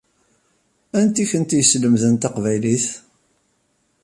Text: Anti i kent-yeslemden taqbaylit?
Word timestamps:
Anti 0.99 1.21
i 1.23 1.29
kent-yeslemden 1.31 2.13
taqbaylit? 2.21 2.85